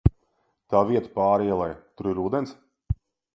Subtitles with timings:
[0.73, 1.69] Tā vieta pāri ielai,
[2.01, 2.57] tur ir ūdens?